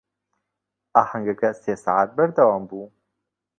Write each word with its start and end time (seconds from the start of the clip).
ئاهەنگەکە 0.95 1.49
سێ 1.61 1.73
سەعات 1.83 2.09
بەردەوام 2.17 2.63
بوو. 2.69 2.85